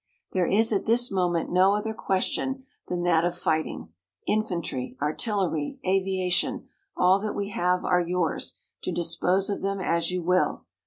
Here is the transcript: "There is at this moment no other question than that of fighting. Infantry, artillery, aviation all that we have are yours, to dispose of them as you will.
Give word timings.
"There 0.31 0.47
is 0.47 0.73
at 0.73 0.87
this 0.87 1.11
moment 1.11 1.51
no 1.51 1.75
other 1.75 1.93
question 1.93 2.65
than 2.87 3.03
that 3.03 3.23
of 3.23 3.37
fighting. 3.37 3.89
Infantry, 4.25 4.97
artillery, 4.99 5.77
aviation 5.85 6.67
all 6.97 7.19
that 7.19 7.35
we 7.35 7.49
have 7.49 7.85
are 7.85 8.01
yours, 8.01 8.55
to 8.81 8.91
dispose 8.91 9.47
of 9.47 9.61
them 9.61 9.79
as 9.79 10.09
you 10.09 10.23
will. 10.23 10.65